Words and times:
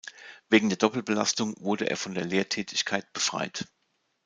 Wegen 0.49 0.69
der 0.69 0.79
Doppelbelastung 0.79 1.53
wurde 1.59 1.87
er 1.87 1.95
von 1.95 2.15
der 2.15 2.25
Lehrtätigkeit 2.25 3.13
befreit. 3.13 3.65